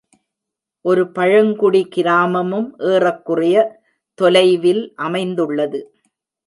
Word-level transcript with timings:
ஒரு 0.85 1.03
பழங்குடி 1.11 1.81
கிராமமும் 1.95 2.67
ஏறக்குறைய 2.89 3.57
தொலைவில் 4.19 4.83
அமைந்துள்ளது 5.03 5.81